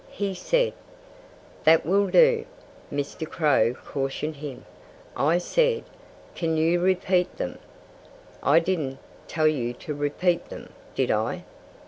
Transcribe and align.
"He 0.09 0.33
said" 0.33 0.73
"That 1.63 1.85
will 1.85 2.07
do!" 2.07 2.45
Mr. 2.91 3.29
Crow 3.29 3.75
cautioned 3.75 4.37
him. 4.37 4.65
"I 5.15 5.37
said, 5.37 5.83
'Can 6.33 6.57
you 6.57 6.79
repeat 6.79 7.37
them?' 7.37 7.59
I 8.41 8.57
didn't 8.61 8.97
tell 9.27 9.47
you 9.47 9.73
to 9.73 9.93
repeat 9.93 10.49
them, 10.49 10.73
did 10.95 11.11
I?" 11.11 11.43